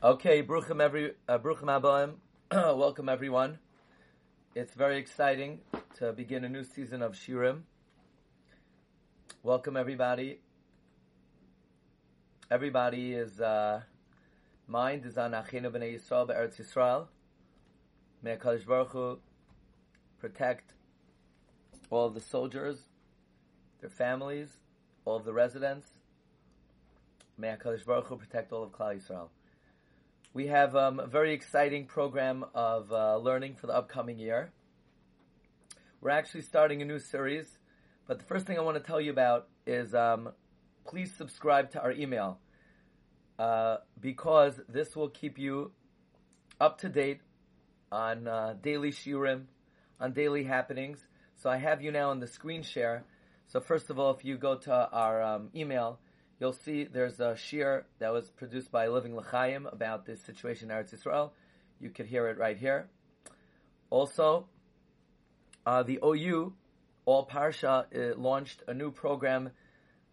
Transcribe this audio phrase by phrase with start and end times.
[0.00, 2.14] Okay, Bruchim every uh, Bruchim.
[2.52, 3.58] Welcome everyone.
[4.54, 5.58] It's very exciting
[5.96, 7.62] to begin a new season of Shirim.
[9.42, 10.38] Welcome everybody.
[12.48, 13.80] Everybody is uh,
[14.68, 17.08] mind is on Achinu b'nei Yisrael be'Eretz Yisrael.
[18.22, 19.18] May Hakadosh Baruch Hu
[20.20, 20.74] protect
[21.90, 22.84] all the soldiers,
[23.80, 24.58] their families,
[25.04, 25.88] all the residents.
[27.36, 29.30] May Hakadosh Baruch Hu protect all of Klal Yisrael.
[30.34, 34.52] We have um, a very exciting program of uh, learning for the upcoming year.
[36.02, 37.58] We're actually starting a new series,
[38.06, 40.28] but the first thing I want to tell you about is um,
[40.86, 42.40] please subscribe to our email
[43.38, 45.72] uh, because this will keep you
[46.60, 47.20] up to date
[47.90, 49.44] on uh, daily shiurim,
[49.98, 51.06] on daily happenings.
[51.36, 53.04] So I have you now on the screen share.
[53.46, 56.00] So first of all, if you go to our um, email,
[56.38, 60.76] you'll see there's a shir that was produced by Living L'chaim about this situation in
[60.76, 61.30] Eretz Yisrael.
[61.80, 62.88] You could hear it right here.
[63.90, 64.46] Also,
[65.66, 66.52] uh, the OU,
[67.04, 69.50] All Parsha, uh, launched a new program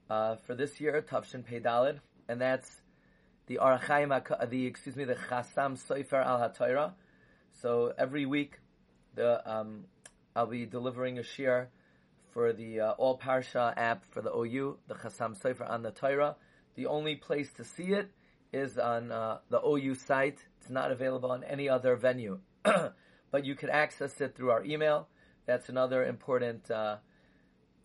[0.09, 2.81] uh, for this year, Tavshin Peidalid, and that's
[3.47, 6.93] the Arachaim, the excuse me, the Chasam Sofer Al HaTorah.
[7.61, 8.59] So every week,
[9.15, 9.85] the um,
[10.35, 11.69] I'll be delivering a shir
[12.35, 16.35] for the uh, All Parsha app for the OU, the Chasam Sofer on the Torah.
[16.75, 18.11] The only place to see it
[18.51, 20.39] is on uh, the OU site.
[20.59, 22.39] It's not available on any other venue,
[23.31, 25.07] but you can access it through our email.
[25.45, 26.97] That's another important uh,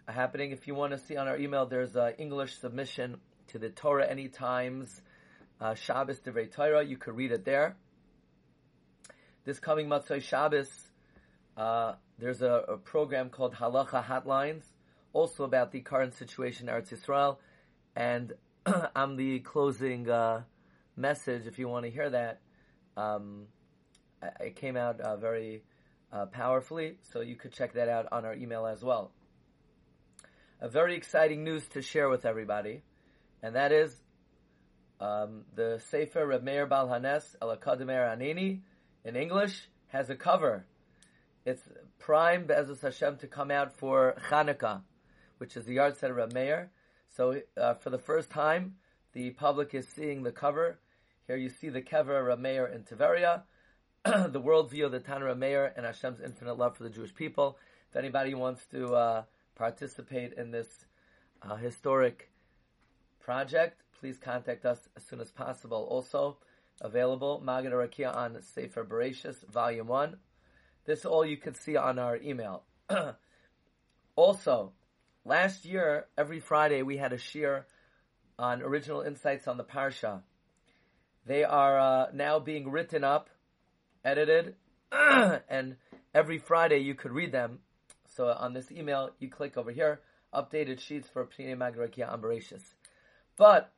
[0.09, 0.51] happening.
[0.51, 3.19] If you want to see on our email, there's an English submission
[3.53, 5.01] to the Torah Anytimes
[5.61, 6.85] uh, Shabbos Divrei Torah.
[6.85, 7.77] You could read it there.
[9.45, 10.69] This coming Matzai Shabbos,
[11.61, 14.63] uh, there's a, a, program called Halacha Hotlines,
[15.13, 17.37] also about the current situation in Eretz Yisrael,
[17.95, 18.33] and
[18.97, 20.45] I'm the closing uh,
[20.97, 21.47] message.
[21.47, 22.41] If you want to hear that,
[22.97, 23.43] um,
[24.41, 25.63] it came out uh, very
[26.11, 29.11] uh, powerfully, so you could check that out on our email as well.
[30.63, 32.81] A very exciting news to share with everybody,
[33.43, 33.95] and that is
[34.99, 38.61] um, the Sefer Reb Meir Bal Hanes El Anini
[39.05, 40.65] in English has a cover.
[41.47, 41.63] It's
[41.99, 44.83] prime Be'ezus Hashem to come out for Chanukah,
[45.39, 46.71] which is the yahrzeit of Reb Meir.
[47.17, 48.75] So uh, for the first time,
[49.15, 50.79] the public is seeing the cover.
[51.27, 53.45] Here you see the cover of Reb Meir in Tiberia,
[54.05, 57.57] the worldview of the Tan Reb Meir and Hashem's infinite love for the Jewish people.
[57.89, 59.23] If anybody wants to uh,
[59.55, 60.69] participate in this
[61.41, 62.31] uh, historic
[63.19, 65.89] project, please contact us as soon as possible.
[65.91, 66.37] Also
[66.83, 70.17] available, Magid Rakia on Sefer Bereshis, Volume 1.
[70.91, 72.65] This all you can see on our email.
[74.17, 74.73] also,
[75.25, 77.65] last year, every Friday, we had a shir
[78.41, 80.23] on original insights on the Parsha.
[81.27, 83.31] They are uh, now being written up,
[84.05, 84.57] edited,
[84.93, 85.77] and
[86.13, 87.61] every Friday you could read them.
[88.17, 90.01] So on this email, you click over here,
[90.35, 92.21] updated sheets for Pnei Magrakia on
[93.37, 93.73] But,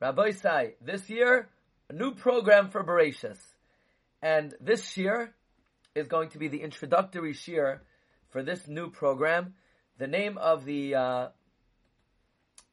[0.00, 1.50] Rabbi Sai, this year,
[1.88, 3.38] a new program for Bereshis.
[4.20, 5.34] And this year
[5.98, 7.82] is going to be the introductory shir
[8.30, 9.54] for this new program.
[9.98, 11.28] The name of the uh,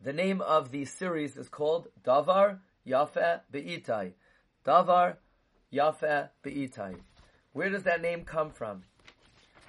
[0.01, 4.13] the name of the series is called Davar Yafe Be'itai.
[4.65, 5.15] Davar
[5.73, 6.95] Yafe Be'itai.
[7.53, 8.83] Where does that name come from?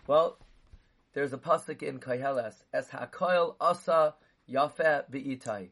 [0.06, 0.39] Well,
[1.15, 4.15] there's a pasuk in Koheles, Es Hakoil Asa
[4.50, 5.69] Yafe Be'itai.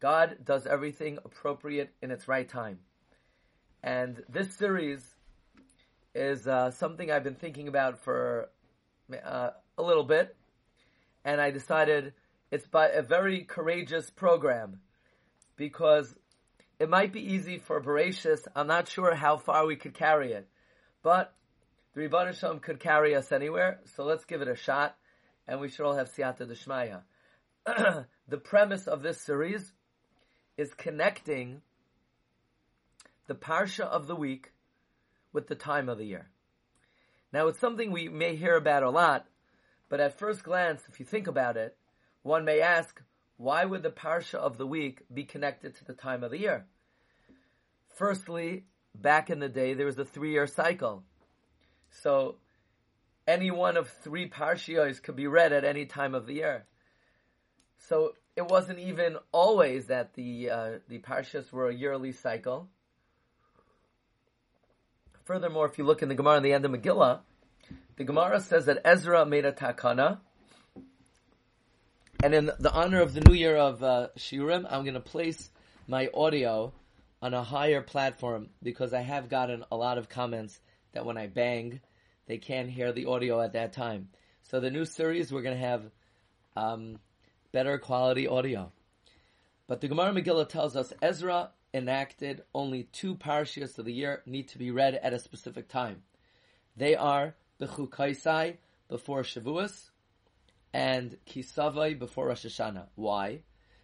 [0.00, 2.80] God does everything appropriate in its right time.
[3.82, 5.13] And this series
[6.14, 8.48] is uh, something I've been thinking about for
[9.12, 10.36] uh, a little bit,
[11.24, 12.14] and I decided
[12.50, 14.80] it's by a very courageous program
[15.56, 16.14] because
[16.78, 18.46] it might be easy for Bereshis.
[18.54, 20.48] I'm not sure how far we could carry it,
[21.02, 21.34] but
[21.94, 23.80] the Ribbono Shel Olam could carry us anywhere.
[23.96, 24.96] So let's give it a shot,
[25.46, 27.02] and we should all have siyata d'shmaya.
[28.28, 29.72] the premise of this series
[30.56, 31.62] is connecting
[33.26, 34.52] the parsha of the week
[35.34, 36.30] with the time of the year.
[37.32, 39.26] Now, it's something we may hear about a lot,
[39.90, 41.76] but at first glance, if you think about it,
[42.22, 43.02] one may ask,
[43.36, 46.66] why would the parsha of the week be connected to the time of the year?
[47.96, 48.64] Firstly,
[48.94, 51.02] back in the day, there was a three-year cycle.
[51.90, 52.36] So,
[53.26, 56.66] any one of three parshios could be read at any time of the year.
[57.88, 62.68] So, it wasn't even always that the uh, the parshas were a yearly cycle.
[65.24, 67.20] Furthermore, if you look in the Gemara in the end of Megillah,
[67.96, 70.18] the Gemara says that Ezra made a takana,
[72.22, 75.50] and in the honor of the new year of uh, Shiurim, I'm going to place
[75.88, 76.74] my audio
[77.22, 80.60] on a higher platform because I have gotten a lot of comments
[80.92, 81.80] that when I bang,
[82.26, 84.08] they can't hear the audio at that time.
[84.42, 85.90] So the new series, we're going to have
[86.54, 86.98] um,
[87.50, 88.72] better quality audio.
[89.68, 94.48] But the Gemara Megillah tells us Ezra enacted only two parashiyos of the year need
[94.48, 96.02] to be read at a specific time.
[96.76, 98.56] They are Bechukaisai
[98.88, 99.90] before Shavuos
[100.72, 102.86] and Kisavai before Rosh Hashanah.
[102.94, 103.40] Why?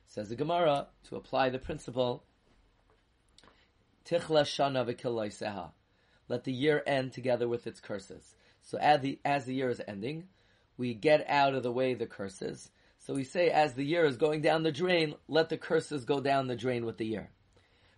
[0.07, 2.25] Says the Gemara to apply the principle
[4.05, 5.71] Tichla Shana v'Kilaiseha.
[6.29, 8.37] Let the year end together with its curses.
[8.63, 10.29] So as the, as the year is ending,
[10.77, 12.71] we get out of the way the curses.
[12.99, 16.21] So we say as the year is going down the drain, let the curses go
[16.21, 17.31] down the drain with the year.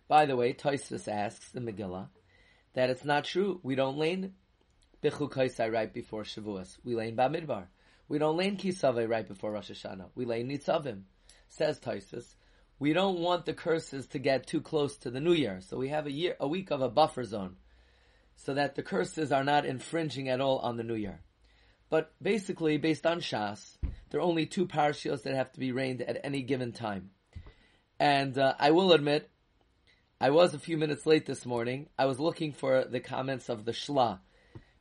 [0.07, 2.09] By the way, Tosfos asks the Megillah
[2.73, 3.59] that it's not true.
[3.63, 4.33] We don't lane
[5.01, 6.77] Bechukaisai right before Shavuos.
[6.83, 7.67] We lane Bamidbar.
[8.07, 10.09] We don't lane Kisave right before Rosh Hashanah.
[10.15, 11.03] We lane Nitzavim.
[11.47, 12.35] Says Tosfos,
[12.79, 15.61] we don't want the curses to get too close to the New Year.
[15.61, 17.57] So we have a year, a week of a buffer zone,
[18.35, 21.21] so that the curses are not infringing at all on the New Year.
[21.89, 23.77] But basically, based on Shas,
[24.09, 27.11] there are only two parashios that have to be rained at any given time.
[27.99, 29.29] And uh, I will admit,
[30.23, 31.89] I was a few minutes late this morning.
[31.99, 34.19] I was looking for the comments of the Shla,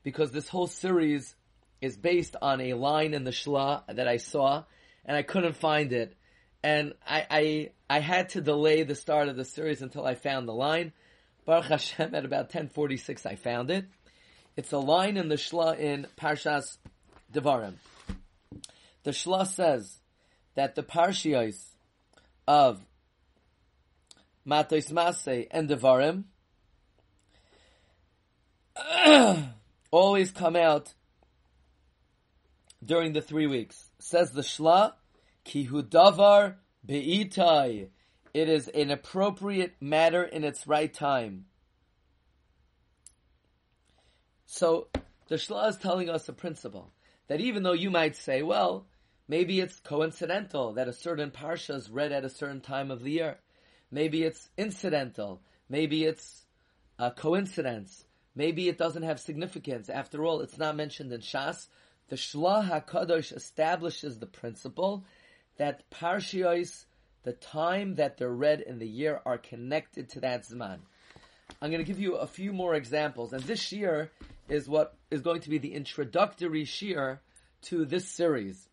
[0.05, 1.35] because this whole series
[1.81, 4.63] is based on a line in the Shla that I saw,
[5.05, 6.15] and I couldn't find it.
[6.63, 10.47] And I, I, I had to delay the start of the series until I found
[10.47, 10.93] the line.
[11.45, 13.87] Baruch Hashem, at about 1046 I found it.
[14.57, 16.79] It's a line in the Shla in Parshas
[17.35, 17.75] Devarim.
[19.03, 19.99] The Shla says
[20.55, 21.57] that the Parshiyos
[22.47, 22.81] of
[24.45, 26.25] Matos Masei and Devarim
[29.91, 30.95] always come out
[32.85, 33.91] during the three weeks.
[33.99, 34.95] Says the Shla,
[35.45, 37.89] Kihudavar Be'itai.
[38.35, 41.45] It is an appropriate matter in its right time.
[44.47, 44.89] So,
[45.29, 46.93] the Shla is telling us a principle
[47.29, 48.87] that even though you might say, well,
[49.29, 53.13] maybe it's coincidental that a certain parsha is read at a certain time of the
[53.13, 53.39] year.
[53.93, 55.43] Maybe it's incidental.
[55.69, 56.47] Maybe it's
[56.99, 58.05] a coincidence.
[58.35, 59.91] Maybe it doesn't have significance.
[59.91, 61.69] After all, it's not mentioned in Shas.
[62.09, 65.05] The Shla HaKadosh establishes the principle
[65.59, 66.87] that Parshios,
[67.23, 70.79] the time that they're read in the year, are connected to that Zman.
[71.61, 74.11] I'm going to give you a few more examples, and this year
[74.49, 77.21] is what is going to be the introductory shir
[77.63, 78.69] to this series.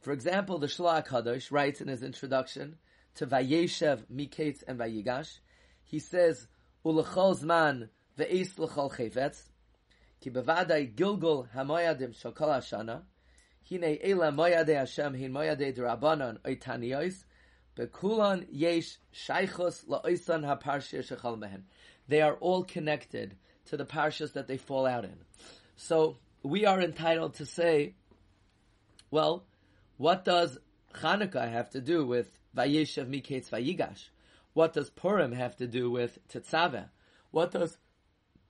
[0.00, 2.78] For example, the Shla Kadosh writes in his introduction
[3.16, 5.38] to Vayeshev, Miketz, and Vayigash,
[5.84, 6.46] he says,
[6.84, 9.42] Ulechol Zman ve'es l'chol chayvetz,
[10.20, 13.02] ki bevadai gilgul hamoyadim shokol hashana,
[13.62, 17.24] hine ela moyade Hashem hin moyade derabanan oitaniyos,
[17.76, 21.64] bekulan yesh shaychos la'oisan haparshir mehen.
[22.08, 23.36] They are all connected
[23.66, 25.16] to the parshas that they fall out in.
[25.76, 27.94] So we are entitled to say,
[29.10, 29.44] well,
[29.96, 30.58] what does
[30.94, 34.08] Chanukah have to do with Vayeshev Miketz Vayigash?
[34.52, 36.88] What does Purim have to do with Tetzaveh?
[37.30, 37.76] What does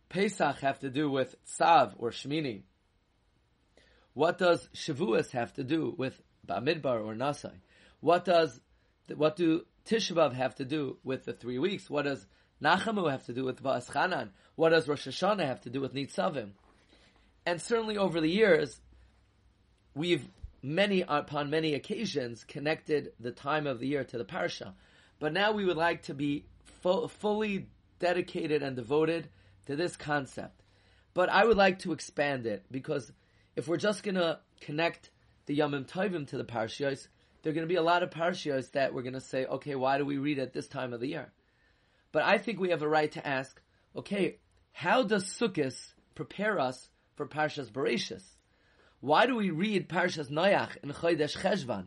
[0.08, 2.62] Pesach have to do with Tzav or Shmini?
[4.14, 7.54] What does Shavuos have to do with Bamidbar or Nasai?
[8.00, 8.60] What does
[9.14, 11.90] what do Tisha B'av have to do with the three weeks?
[11.90, 12.26] What does
[12.62, 14.30] Nachamu have to do with Va'aschanan?
[14.54, 16.50] What does Rosh Hashanah have to do with Nitzavim?
[17.46, 18.80] And certainly over the years,
[19.94, 20.26] we've
[20.62, 24.72] many upon many occasions connected the time of the year to the parsha.
[25.18, 26.46] But now we would like to be
[26.82, 29.28] fu- fully dedicated and devoted
[29.66, 30.62] to this concept.
[31.14, 33.12] But I would like to expand it because
[33.56, 35.10] if we're just going to connect
[35.46, 37.08] the Yamim Tovim to the parashiyos,
[37.42, 39.74] there are going to be a lot of parashiyos that we're going to say, okay,
[39.74, 41.32] why do we read at this time of the year?
[42.12, 43.60] But I think we have a right to ask,
[43.96, 44.38] okay,
[44.72, 45.76] how does Sukkot
[46.14, 48.22] prepare us for Parshas Bereshis?
[49.00, 51.86] Why do we read Parshas Noach in Chodesh Cheshvan?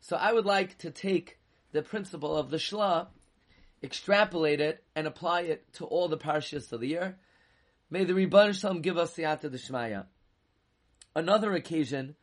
[0.00, 1.38] So I would like to take
[1.72, 3.08] the principle of the Shla,
[3.82, 7.18] extrapolate it, and apply it to all the Parshas of the year.
[7.90, 10.06] May the Ribbono Shel Olam give us Siyata Deshmaya.
[11.14, 12.14] Another occasion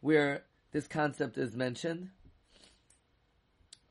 [0.00, 2.10] where this concept is mentioned,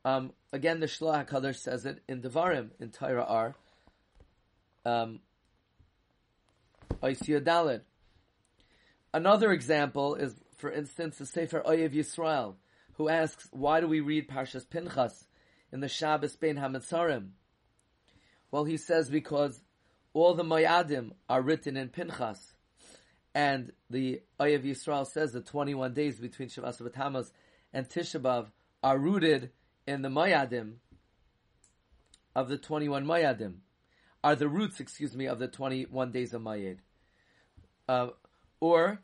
[0.05, 3.55] um, again the Shla HaKadosh says it in Devarim, in Torah R,
[4.85, 5.19] um,
[9.13, 12.55] Another example is, for instance, the Sefer Ohev Yisrael,
[12.93, 15.25] who asks, why do we read Parshas Pinchas
[15.71, 17.29] in the Shabbos Bein Hametzarim?
[18.51, 19.61] Well, he says because
[20.13, 22.53] all the Moyadim are written in Pinchas,
[23.33, 27.31] and the Ohev Yisrael says the 21 days between Shavas B'Tammuz
[27.73, 28.47] and Tisha
[28.83, 29.51] are rooted
[29.87, 30.75] in the Moyadim,
[32.35, 33.55] of the 21 Mayadim,
[34.23, 36.79] are the roots, excuse me, of the 21 days of Mayed.
[37.87, 38.09] Uh,
[38.59, 39.01] or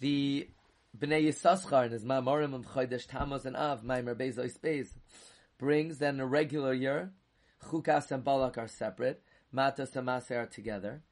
[0.00, 0.48] the
[0.96, 4.88] Bnei Yissaschar in his Ma'amorim of Chodesh Tammuz and Av, Maimer Bezois Beis,
[5.58, 7.12] brings that in a regular year,
[7.64, 11.02] Chukas and Balak are separate, Matos and Masei are together.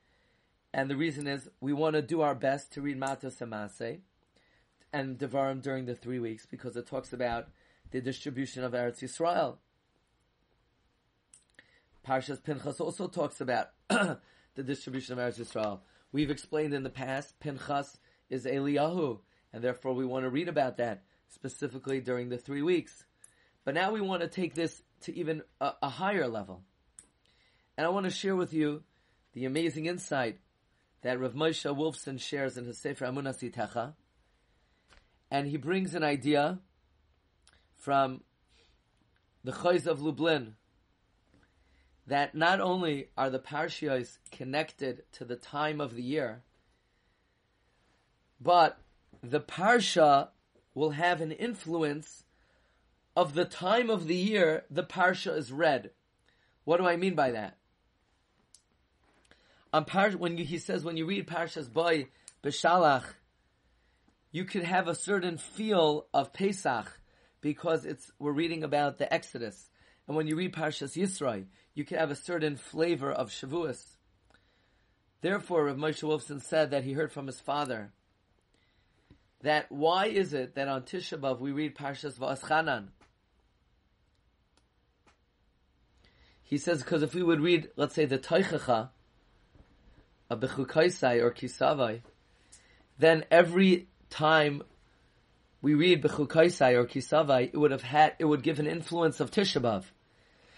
[0.74, 4.00] And the reason is we want to do our best to read Matos and Masei
[4.92, 7.48] and Devarim during the three weeks because it talks about
[7.90, 9.56] the distribution of Eretz Yisrael.
[12.06, 15.80] Parshas Pinchas also talks about the distribution of Eretz Yisrael.
[16.12, 19.20] We've explained in the past, Pinchas is Eliyahu,
[19.52, 23.04] and therefore we want to read about that specifically during the three weeks.
[23.64, 26.62] But now we want to take this to even a, a higher level.
[27.76, 28.82] And I want to share with you
[29.32, 30.38] the amazing insight
[31.02, 33.94] that Rav Moshe Wolfson shares in his Sefer Emunas Itecha.
[35.30, 36.58] And he brings an idea
[37.76, 38.22] from
[39.42, 40.54] the Chozeh of Lublin
[42.06, 46.42] that not only are the parshios connected to the time of the year,
[48.40, 48.78] but
[49.22, 50.28] the parsha
[50.74, 52.24] will have an influence
[53.14, 55.90] of the time of the year the parsha is read.
[56.64, 57.56] What do I mean by that?
[59.72, 62.08] On par- when you, he says when you read Parshas Boy
[62.42, 63.04] Beshalach,
[64.30, 67.00] you could have a certain feel of Pesach
[67.40, 69.70] because it's we're reading about the Exodus,
[70.06, 73.82] and when you read Parshas Yisro, you can have a certain flavor of Shavuos.
[75.20, 77.92] Therefore, Rav Moshe Wolfson said that he heard from his father
[79.42, 82.88] that why is it that on Tisha B'av we read Parshas Va'aschanan?
[86.42, 88.90] He says because if we would read, let's say, the Teichacha,
[90.28, 92.02] a Bechukaisai or Kisavai,
[92.98, 94.62] then every time
[95.62, 99.30] we read Bechukaisai or Kisavai, it would have had, it would give an influence of
[99.30, 99.84] Tisha B'av.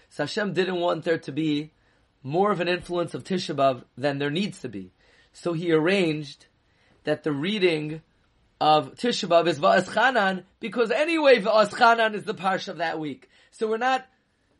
[0.09, 1.71] So Hashem didn't want there to be
[2.23, 4.91] more of an influence of Tisha B'av than there needs to be.
[5.33, 6.47] So he arranged
[7.03, 8.01] that the reading
[8.59, 13.29] of Tisha B'av is Va'aschanan because anyway Va'aschanan is the parsha of that week.
[13.51, 14.05] So we're not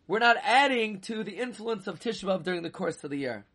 [0.08, 3.46] we're not adding to the influence of Tisha B'av during the course of the year.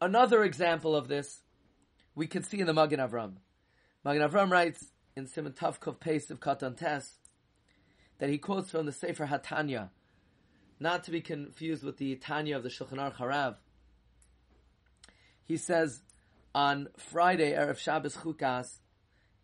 [0.00, 1.40] Another example of this
[2.14, 3.34] we can see in the Magen Avram.
[4.04, 4.84] Magen Avram writes
[5.16, 7.14] in Simon Tavkov of Katan Tes
[8.18, 9.90] that he quotes from the Sefer Hatanya,
[10.80, 13.56] not to be confused with the Tanya of the Shulchan Aruch Harav.
[15.44, 16.02] He says
[16.54, 18.78] on Friday, Erev Shabbos Chukas,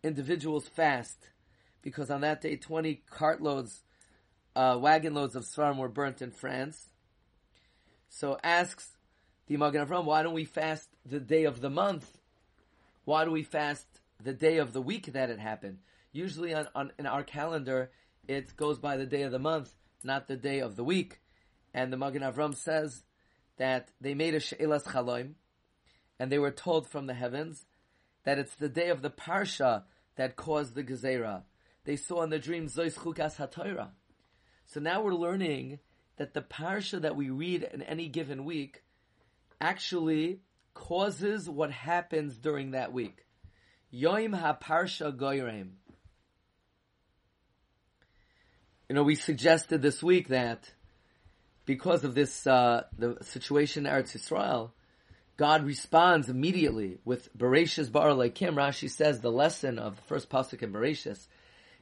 [0.03, 1.31] individuals fast
[1.83, 3.81] because on that day 20 cartloads,
[4.57, 6.89] uh, wagon loads of sforim were burnt in France.
[8.09, 8.97] So asks
[9.47, 12.19] the Magen Avram, why don't we fast the day of the month?
[13.05, 13.87] Why do we fast
[14.23, 15.79] the day of the week that it happened?
[16.13, 17.91] Usually on, on in our calendar,
[18.27, 21.21] it goes by the day of the month, not the day of the week.
[21.75, 23.03] And the Magen Avram says
[23.59, 25.35] that they made a she'elas chaloim,
[26.19, 27.67] and they were told from the heavens
[28.25, 29.83] that it's the day of the parsha
[30.17, 31.43] that caused the gezerah.
[31.85, 33.91] They saw in the dream zois chukas haTorah.
[34.67, 35.81] So now we're learning
[36.17, 38.83] that the parsha that we read in any given week
[39.61, 40.41] actually
[40.73, 43.27] causes what happens during that week.
[43.93, 45.73] Yoim ha-parsha goyreim.
[48.89, 50.73] You know, we suggested this week that
[51.67, 54.71] because of this uh, the situation in Eretz Yisrael,
[55.37, 58.55] God responds immediately with Bereshis Bar Kim.
[58.55, 61.27] Rashi says the lesson of the first pasuk in Bereshis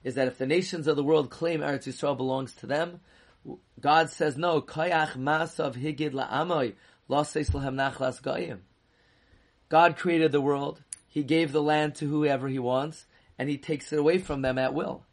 [0.04, 3.00] is that if the nations of the world claim Eretz Yisrael belongs to them,
[3.80, 4.60] God says no.
[4.62, 6.74] Kayach masav higid la'amoy
[7.10, 8.60] laseis lahem nachlas gayim.
[9.68, 10.82] God created the world.
[11.08, 13.06] He gave the land to whoever He wants,
[13.38, 15.04] and He takes it away from them at will.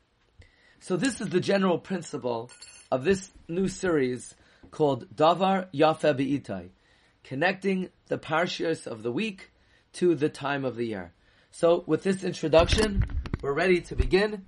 [0.79, 2.51] So this is the general principle
[2.89, 4.33] of this new series
[4.71, 6.69] called Davar Yafe Be'itai
[7.23, 9.51] connecting the parshios of the week
[9.93, 11.13] to the time of the year.
[11.51, 13.03] So with this introduction,
[13.41, 14.45] we're ready to begin,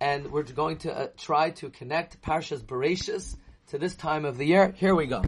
[0.00, 3.36] and we're going to uh, try to connect Parshas Bereshis
[3.68, 4.74] to this time of the year.
[4.76, 5.22] Here we go.